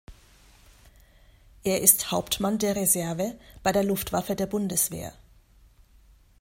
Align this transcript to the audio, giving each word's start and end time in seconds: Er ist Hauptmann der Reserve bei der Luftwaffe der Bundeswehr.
Er 1.63 1.81
ist 1.81 2.09
Hauptmann 2.09 2.57
der 2.57 2.75
Reserve 2.75 3.37
bei 3.61 3.71
der 3.71 3.83
Luftwaffe 3.83 4.35
der 4.35 4.47
Bundeswehr. 4.47 5.13